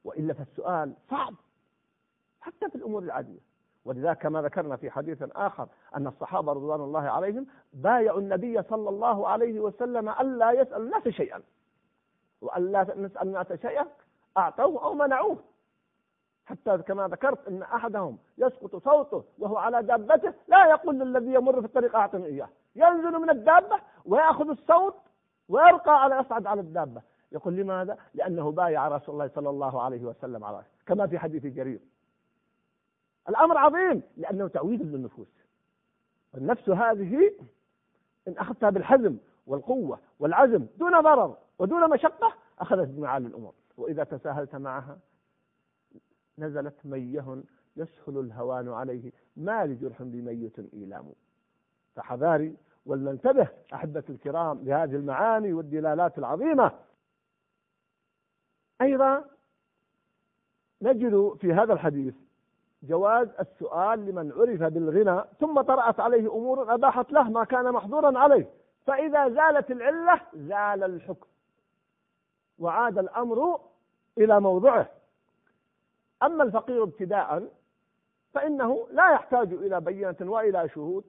وإلا 0.04 0.34
فالسؤال 0.34 0.94
صعب 1.10 1.36
حتى 2.42 2.70
في 2.70 2.76
الأمور 2.76 3.04
العادية. 3.04 3.51
ولذلك 3.86 4.18
كما 4.18 4.42
ذكرنا 4.42 4.76
في 4.76 4.90
حديث 4.90 5.24
آخر 5.36 5.68
أن 5.96 6.08
الصحابة 6.08 6.54
رضوان 6.54 6.82
الله 6.82 7.10
عليهم 7.10 7.48
بايعوا 7.74 8.20
النبي 8.20 8.64
صلى 8.64 8.90
الله 8.90 9.28
عليه 9.28 9.60
وسلم 9.60 10.10
ألا 10.10 10.52
يسأل 10.52 10.82
الناس 10.82 11.08
شيئا. 11.08 11.42
وألا 12.42 12.82
نسأل 12.82 13.28
الناس 13.28 13.54
شيئا 13.54 13.88
أعطوه 14.38 14.84
أو 14.84 14.94
منعوه. 14.94 15.38
حتى 16.46 16.78
كما 16.78 17.08
ذكرت 17.08 17.48
أن 17.48 17.62
أحدهم 17.62 18.18
يسقط 18.38 18.76
صوته 18.76 19.24
وهو 19.40 19.58
على 19.58 19.84
دابته 19.84 20.34
لا 20.48 20.66
يقول 20.70 21.00
للذي 21.00 21.34
يمر 21.34 21.60
في 21.60 21.66
الطريق 21.66 21.96
أعطني 21.96 22.26
إياه. 22.26 22.50
ينزل 22.76 23.12
من 23.12 23.30
الدابة 23.30 23.80
ويأخذ 24.06 24.50
الصوت 24.50 24.96
ويرقى 25.50 26.04
على 26.04 26.16
يصعد 26.16 26.48
على 26.48 26.62
الدابة. 26.62 27.02
يقول 27.32 27.56
لماذا؟ 27.56 27.98
لأنه 28.14 28.52
بايع 28.52 28.88
رسول 28.88 29.16
الله 29.16 29.28
صلى 29.36 29.50
الله 29.50 29.82
عليه 29.82 30.02
وسلم 30.02 30.44
على 30.44 30.64
كما 30.86 31.08
في 31.08 31.20
حديث 31.20 31.46
جرير. 31.46 31.80
الأمر 33.30 33.58
عظيم 33.58 34.02
لأنه 34.18 34.48
تعويض 34.48 34.82
للنفوس. 34.82 35.28
النفس 36.38 36.70
هذه 36.70 37.32
إن 38.28 38.38
أخذتها 38.38 38.70
بالحزم 38.70 39.18
والقوة 39.48 40.00
والعزم 40.20 40.68
دون 40.78 41.02
ضرر 41.02 41.38
ودون 41.60 41.90
مشقة 41.90 42.34
أخذت 42.60 42.88
بمعالي 42.88 43.28
الأمور. 43.28 43.54
وإذا 43.78 44.04
تساهلت 44.04 44.56
معها 44.56 45.00
نزلت 46.38 46.86
مية 46.86 47.44
يسهل 47.76 48.20
الهوان 48.20 48.70
عليه. 48.70 49.12
ما 49.38 49.66
لجرح 49.66 50.04
بميت 50.04 50.60
إيلام. 50.74 51.14
فحذاري 51.96 52.56
ولننتبه 52.86 53.48
أحبة 53.74 54.04
الكرام 54.10 54.64
لهذه 54.64 54.96
المعاني 54.96 55.54
والدلالات 55.54 56.18
العظيمة. 56.18 56.72
أيضا 58.82 59.26
نجد 60.82 61.38
في 61.40 61.54
هذا 61.54 61.74
الحديث 61.74 62.14
جواز 62.84 63.28
السؤال 63.40 64.06
لمن 64.06 64.32
عرف 64.32 64.74
بالغنى 64.74 65.24
ثم 65.40 65.62
طرأت 65.62 66.00
عليه 66.00 66.32
أمور 66.34 66.74
أباحت 66.74 67.12
له 67.12 67.24
ما 67.24 67.44
كان 67.44 67.72
محظورا 67.72 68.20
عليه. 68.20 68.50
فإذا 68.86 69.30
زالت 69.30 69.72
العلة 69.72 70.22
زال 70.34 70.84
الحكم. 70.84 71.28
وعاد 72.60 72.98
الأمر 72.98 73.60
إلى 74.18 74.40
موضعه. 74.40 74.90
أما 76.24 76.44
الفقير 76.44 76.84
ابتداء 76.84 77.48
فإنه 78.34 78.88
لا 78.92 79.14
يحتاج 79.14 79.54
إلى 79.54 79.82
بينة 79.82 80.16
وإلى 80.22 80.70
شهود 80.70 81.04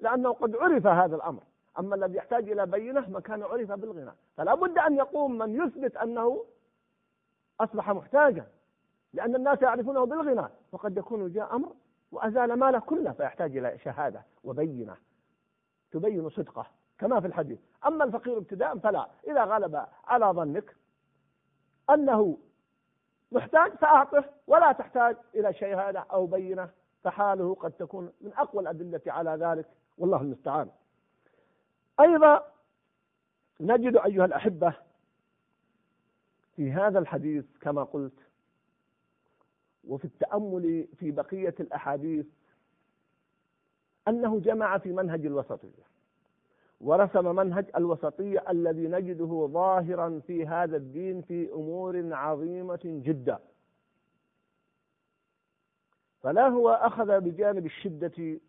لأنه 0.00 0.32
قد 0.32 0.56
عرف 0.56 0.86
هذا 0.86 1.16
الأمر. 1.16 1.42
أما 1.78 1.94
الذي 1.94 2.16
يحتاج 2.16 2.50
إلى 2.50 2.66
بينة 2.66 3.10
مكان 3.10 3.42
عرف 3.42 3.72
بالغنى. 3.72 4.12
فلا 4.36 4.54
بد 4.54 4.78
أن 4.78 4.96
يقوم 4.96 5.38
من 5.38 5.62
يثبت 5.62 5.96
أنه 5.96 6.44
أصبح 7.60 7.90
محتاجا. 7.90 8.46
لأن 9.12 9.34
الناس 9.34 9.62
يعرفونه 9.62 10.04
بالغنى. 10.06 10.48
وقد 10.72 10.96
يكون 10.96 11.32
جاء 11.32 11.56
أمر 11.56 11.72
وأزال 12.12 12.52
ماله 12.58 12.78
كله 12.78 13.12
فيحتاج 13.12 13.56
إلى 13.56 13.78
شهادة 13.78 14.22
وبينة 14.44 14.96
تبين 15.90 16.28
صدقه 16.30 16.66
كما 16.98 17.20
في 17.20 17.26
الحديث. 17.26 17.58
أما 17.86 18.04
الفقير 18.04 18.38
ابتداء 18.38 18.78
فلا. 18.78 19.08
إذا 19.26 19.44
غلب 19.44 19.86
على 20.04 20.26
ظنك 20.26 20.76
أنه 21.90 22.38
محتاج 23.32 23.72
فأعطه 23.72 24.24
ولا 24.46 24.72
تحتاج 24.72 25.16
إلى 25.34 25.52
شهادة 25.52 26.00
أو 26.00 26.26
بينة 26.26 26.70
فحاله 27.04 27.54
قد 27.54 27.72
تكون 27.72 28.12
من 28.20 28.32
أقوى 28.32 28.62
الأدلة 28.62 29.00
على 29.06 29.30
ذلك. 29.30 29.66
والله 29.98 30.20
المستعان. 30.20 30.70
أيضا 32.00 32.52
نجد 33.60 33.96
أيها 33.96 34.24
الأحبة 34.24 34.74
في 36.56 36.72
هذا 36.72 36.98
الحديث 36.98 37.44
كما 37.60 37.84
قلت 37.84 38.25
وفي 39.86 40.04
التأمل 40.04 40.88
في 40.98 41.10
بقية 41.10 41.54
الأحاديث 41.60 42.26
أنه 44.08 44.40
جمع 44.40 44.78
في 44.78 44.92
منهج 44.92 45.26
الوسطية 45.26 45.86
ورسم 46.80 47.36
منهج 47.36 47.66
الوسطية 47.76 48.44
الذي 48.50 48.88
نجده 48.88 49.48
ظاهرا 49.52 50.20
في 50.26 50.46
هذا 50.46 50.76
الدين 50.76 51.22
في 51.22 51.52
أمور 51.52 52.14
عظيمة 52.14 52.80
جدا. 52.84 53.38
فلا 56.22 56.48
هو 56.48 56.70
أخذ 56.70 57.20
بجانب 57.20 57.66
الشدة 57.66 58.40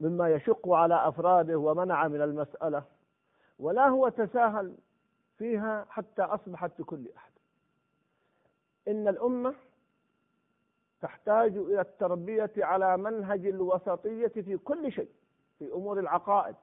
مما 0.00 0.28
يشق 0.30 0.68
على 0.68 1.08
أفراده 1.08 1.56
ومنع 1.56 2.08
من 2.08 2.22
المسألة 2.22 2.84
ولا 3.58 3.88
هو 3.88 4.08
تساهل 4.08 4.74
فيها 5.38 5.86
حتى 5.88 6.22
أصبحت 6.22 6.80
لكل 6.80 7.08
أحد. 7.16 7.31
إن 8.88 9.08
الأمة 9.08 9.54
تحتاج 11.00 11.56
إلى 11.56 11.80
التربية 11.80 12.50
على 12.56 12.96
منهج 12.96 13.46
الوسطية 13.46 14.26
في 14.28 14.56
كل 14.56 14.92
شيء 14.92 15.10
في 15.58 15.72
أمور 15.72 15.98
العقائد 16.00 16.56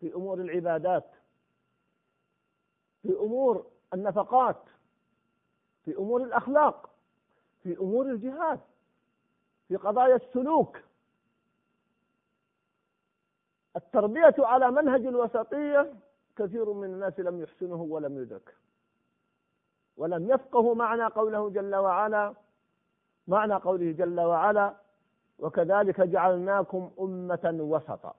في 0.00 0.14
أمور 0.14 0.40
العبادات 0.40 1.10
في 3.02 3.08
أمور 3.12 3.66
النفقات 3.94 4.62
في 5.84 5.96
أمور 5.96 6.22
الأخلاق 6.22 6.90
في 7.62 7.76
أمور 7.78 8.06
الجهاد 8.10 8.60
في 9.68 9.76
قضايا 9.76 10.16
السلوك. 10.16 10.78
التربية 13.76 14.34
على 14.38 14.70
منهج 14.70 15.06
الوسطية 15.06 15.94
كثير 16.36 16.72
من 16.72 16.84
الناس 16.84 17.20
لم 17.20 17.42
يحسنه 17.42 17.82
ولم 17.82 18.22
يدرك 18.22 18.54
ولم 19.96 20.30
يفقهوا 20.30 20.74
معنى 20.74 21.04
قوله 21.04 21.50
جل 21.50 21.74
وعلا 21.74 22.34
معنى 23.28 23.54
قوله 23.54 23.92
جل 23.92 24.20
وعلا 24.20 24.74
وكذلك 25.38 26.00
جعلناكم 26.00 26.90
أمة 27.00 27.56
وسطا. 27.60 28.14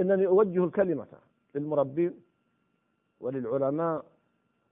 إنني 0.00 0.26
أوجه 0.26 0.64
الكلمة 0.64 1.06
للمربين 1.54 2.20
وللعلماء 3.20 4.04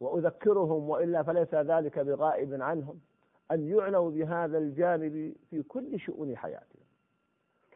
وأذكرهم 0.01 0.91
وإلا 0.91 1.23
فليس 1.23 1.55
ذلك 1.55 1.99
بغائب 1.99 2.63
عنهم 2.63 3.01
أن 3.51 3.69
يعنوا 3.69 4.11
بهذا 4.11 4.59
الجانب 4.59 5.35
في 5.51 5.63
كل 5.63 6.01
شؤون 6.01 6.37
حياتهم. 6.37 6.81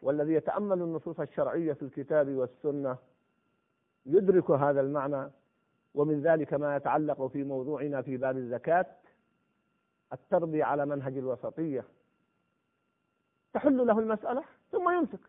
والذي 0.01 0.33
يتأمل 0.33 0.81
النصوص 0.81 1.19
الشرعية 1.19 1.73
في 1.73 1.81
الكتاب 1.81 2.29
والسنة 2.29 2.97
يدرك 4.05 4.51
هذا 4.51 4.81
المعنى 4.81 5.31
ومن 5.95 6.21
ذلك 6.21 6.53
ما 6.53 6.75
يتعلق 6.75 7.27
في 7.27 7.43
موضوعنا 7.43 8.01
في 8.01 8.17
باب 8.17 8.37
الزكاة 8.37 8.85
التربية 10.13 10.63
على 10.63 10.85
منهج 10.85 11.17
الوسطية. 11.17 11.85
تحل 13.53 13.87
له 13.87 13.99
المسألة 13.99 14.43
ثم 14.71 14.89
يمسك. 14.89 15.19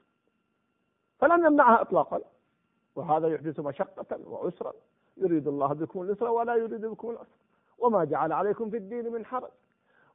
فلم 1.19 1.47
يمنعها 1.47 1.81
إطلاقا. 1.81 2.21
وهذا 2.95 3.29
يحدث 3.29 3.61
مشقة 3.61 4.29
وعسرا. 4.29 4.73
يريد 5.17 5.49
الله 5.49 5.73
بكم 5.73 6.03
اليسر 6.03 6.29
ولا 6.29 6.55
يريد 6.55 6.85
بكم 6.85 7.11
العسر. 7.11 7.37
وما 7.79 8.05
جعل 8.05 8.33
عليكم 8.33 8.71
في 8.71 8.77
الدين 8.77 9.13
من 9.13 9.27
حرج. 9.27 9.51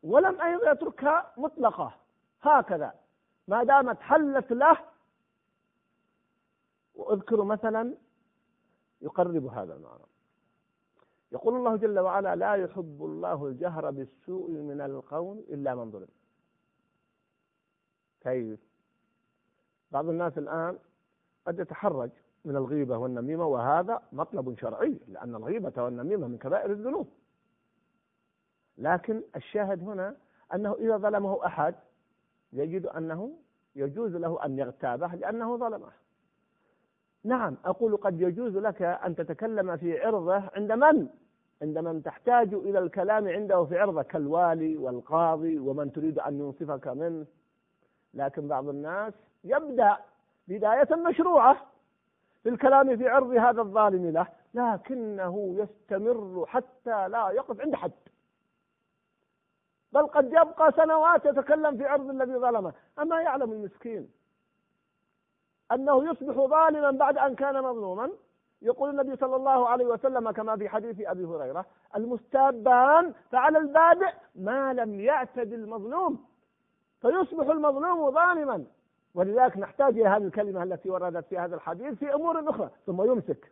ولم 0.03 0.41
أيضا 0.41 0.71
يتركها 0.71 1.33
مطلقة. 1.37 1.93
هكذا. 2.41 2.93
ما 3.47 3.63
دامت 3.63 3.99
حلت 3.99 4.51
له. 4.51 4.77
وأذكر 6.95 7.43
مثلا 7.43 7.93
يقرب 9.01 9.45
هذا 9.45 9.73
المعنى. 9.75 10.10
يقول 11.31 11.55
الله 11.55 11.75
جل 11.75 11.99
وعلا 11.99 12.35
لا 12.35 12.53
يحب 12.55 12.97
الله 13.05 13.47
الجهر 13.47 13.91
بالسوء 13.91 14.49
من 14.49 14.81
القول 14.81 15.37
إلا 15.37 15.75
من 15.75 15.91
ظلم. 15.91 16.07
كيف؟ 18.21 18.59
بعض 19.91 20.09
الناس 20.09 20.37
الآن 20.37 20.77
قد 21.45 21.59
يتحرج 21.59 22.09
من 22.45 22.55
الغيبة 22.55 22.97
والنميمة 22.97 23.45
وهذا 23.45 24.01
مطلب 24.11 24.59
شرعي 24.59 24.99
لأن 25.07 25.35
الغيبة 25.35 25.83
والنميمة 25.83 26.27
من 26.27 26.37
كبائر 26.37 26.71
الذنوب. 26.71 27.07
لكن 28.77 29.23
الشاهد 29.35 29.83
هنا 29.83 30.15
أنه 30.53 30.73
إذا 30.73 30.97
ظلمه 30.97 31.45
أحد 31.45 31.75
يجد 32.53 32.85
أنه 32.85 33.37
يجوز 33.75 34.15
له 34.15 34.45
أن 34.45 34.59
يغتابه 34.59 35.15
لأنه 35.15 35.57
ظلمه. 35.57 35.91
نعم 37.23 37.57
أقول 37.65 37.97
قد 37.97 38.21
يجوز 38.21 38.57
لك 38.57 38.81
أن 38.81 39.15
تتكلم 39.15 39.77
في 39.77 39.99
عرضة 40.05 40.43
عند 40.55 40.71
من؟ 40.71 41.07
عند 41.61 41.77
من 41.77 42.03
تحتاج 42.03 42.53
إلى 42.53 42.79
الكلام 42.79 43.27
عنده 43.27 43.65
في 43.65 43.79
عرضة 43.79 44.01
كالوالي 44.01 44.77
والقاضي 44.77 45.59
ومن 45.59 45.91
تريد 45.91 46.19
أن 46.19 46.39
ينصفك 46.39 46.87
منه. 46.87 47.25
لكن 48.13 48.47
بعض 48.47 48.69
الناس 48.69 49.13
يبدأ 49.43 49.97
بداية 50.47 50.95
مشروعة 50.95 51.57
في 52.43 52.49
الكلام 52.49 52.97
في 52.97 53.07
عرض 53.07 53.31
هذا 53.31 53.61
الظالم 53.61 54.09
له 54.09 54.27
لكنه 54.53 55.55
يستمر 55.57 56.45
حتى 56.47 57.07
لا 57.07 57.29
يقف 57.29 57.61
عند 57.61 57.75
حد. 57.75 57.91
بل 59.91 60.07
قد 60.07 60.27
يبقى 60.27 60.71
سنوات 60.71 61.25
يتكلم 61.25 61.77
في 61.77 61.85
عرض 61.85 62.09
الذي 62.09 62.37
ظلمه. 62.37 62.73
أما 62.99 63.21
يعلم 63.21 63.51
المسكين؟ 63.51 64.09
أنه 65.73 66.11
يصبح 66.11 66.35
ظالما 66.35 66.91
بعد 66.91 67.17
أن 67.17 67.35
كان 67.35 67.63
مظلوما. 67.63 68.11
يقول 68.61 68.89
النبي 68.89 69.15
صلى 69.15 69.35
الله 69.35 69.69
عليه 69.69 69.85
وسلم 69.85 70.31
كما 70.31 70.57
في 70.57 70.69
حديث 70.69 71.01
أبي 71.07 71.25
هريرة 71.25 71.65
المستابان 71.95 73.13
فعلى 73.31 73.57
البادئ 73.57 74.13
ما 74.35 74.73
لم 74.73 74.99
يعتد 74.99 75.53
المظلوم. 75.53 76.25
فيصبح 77.01 77.47
المظلوم 77.47 78.11
ظالما. 78.11 78.65
ولذلك 79.15 79.57
نحتاج 79.57 79.99
إلى 79.99 80.09
هذه 80.09 80.23
الكلمة 80.23 80.63
التي 80.63 80.89
وردت 80.89 81.25
في 81.25 81.37
هذا 81.37 81.55
الحديث 81.55 81.93
في 81.93 82.13
أمور 82.13 82.49
أخرى 82.49 82.69
ثم 82.85 83.01
يمسك. 83.01 83.51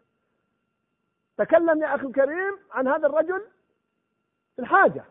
تكلم 1.38 1.82
يا 1.82 1.96
أخي 1.96 2.08
الكريم 2.08 2.58
عن 2.72 2.88
هذا 2.88 3.08
الرجل 3.08 3.42
في 4.56 4.62
الحاجة 4.62 5.04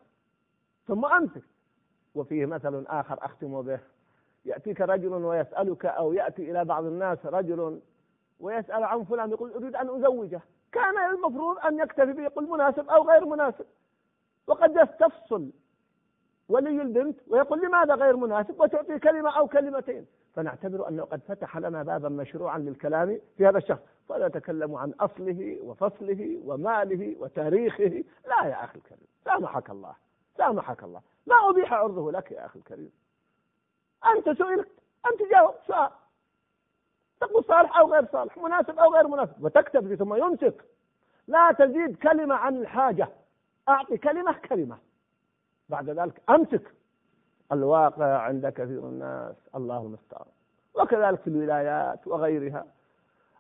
ثم 0.87 1.05
أمسك. 1.05 1.43
وفيه 2.15 2.47
مثل 2.47 2.85
آخر 2.89 3.19
أختم 3.25 3.63
به. 3.63 3.81
يأتيك 4.45 4.81
رجل 4.81 5.13
ويسألك 5.13 5.87
أو 5.87 6.13
يأتي 6.13 6.51
إلى 6.51 6.65
بعض 6.65 6.85
الناس 6.85 7.27
رجل 7.27 7.81
ويسأل 8.41 8.85
عن 8.85 9.05
فلان 9.05 9.31
يقول 9.31 9.53
أريد 9.53 9.77
أن 9.77 9.89
أزوجه. 9.89 10.41
كان 10.73 10.99
المفروض 11.15 11.59
أن 11.59 11.79
يكتفي 11.79 12.13
به 12.13 12.23
يقول 12.23 12.49
مناسب 12.49 12.89
أو 12.89 13.09
غير 13.09 13.25
مناسب. 13.25 13.67
وقد 14.47 14.77
يستفصل 14.77 15.51
ولي 16.49 16.83
البنت 16.83 17.19
ويقول 17.29 17.61
لماذا 17.67 17.95
غير 17.95 18.17
مناسب؟ 18.17 18.61
وتعطي 18.61 18.99
كلمة 18.99 19.39
أو 19.39 19.49
كلمتين. 19.49 20.07
فنعتبر 20.35 20.89
أنه 20.89 21.03
قد 21.03 21.21
فتح 21.29 21.59
لنا 21.59 21.83
بابا 21.83 22.09
مشروعا 22.09 22.59
للكلام 22.59 23.21
في 23.37 23.47
هذا 23.47 23.59
الشخص. 23.59 23.83
فلا 24.09 24.27
يتكلم 24.27 24.75
عن 24.75 24.91
أصله 24.91 25.59
وفصله 25.63 26.41
وماله 26.45 27.17
وتاريخه. 27.21 28.05
لا 28.27 28.45
يا 28.45 28.65
أخي 28.65 28.79
الكريم 28.79 29.07
سامحك 29.25 29.71
الله 29.71 29.95
سامحك 30.37 30.83
الله. 30.83 31.01
ما 31.27 31.51
أبيح 31.51 31.73
عرضه 31.73 32.13
لك 32.13 32.33
يا 32.33 32.47
أخي 32.47 32.59
الكريم. 32.59 32.91
أنت 34.07 34.39
سئلت 34.39 34.69
أنت 35.07 35.31
جاوب 35.33 35.55
سؤال 35.67 35.91
تقول 37.21 37.45
صالح 37.45 37.79
أو 37.79 37.93
غير 37.93 38.07
صالح 38.13 38.39
مناسب 38.39 38.79
أو 38.79 38.95
غير 38.95 39.09
مناسب 39.09 39.45
وتكتب 39.45 39.95
ثم 39.95 40.15
يمسك. 40.15 40.65
لا 41.27 41.53
تزيد 41.53 41.97
كلمة 41.97 42.35
عن 42.35 42.57
الحاجة 42.57 43.09
أعطي 43.69 43.99
كلمة 43.99 44.33
كلمة. 44.33 44.79
بعد 45.69 45.91
ذلك 45.91 46.23
أمسك. 46.31 46.75
الواقع 47.53 48.19
عند 48.19 48.47
كثير 48.47 48.89
الناس 48.89 49.37
الله 49.55 49.79
المستعان. 49.79 50.27
وكذلك 50.75 51.21
في 51.21 51.31
الولايات 51.31 52.07
وغيرها. 52.07 52.67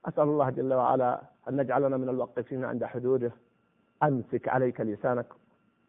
أسأل 0.04 0.22
الله 0.22 0.50
جل 0.50 0.74
وعلا 0.74 1.20
أن 1.48 1.56
نجعلنا 1.56 1.96
من 1.96 2.08
الواقفين 2.08 2.64
عند 2.64 2.84
حدوده. 2.84 3.32
أمسك 4.02 4.48
عليك 4.48 4.80
لسانك. 4.80 5.26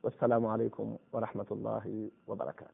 والسلام 0.04 0.46
عليكم 0.46 0.98
ورحمة 1.12 1.46
الله 1.52 2.12
وبركاته. 2.28 2.68